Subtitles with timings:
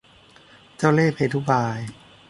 [0.77, 1.79] เจ้าเล่ห์เพทุบาย